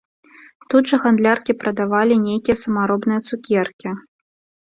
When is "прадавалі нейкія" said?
1.65-2.57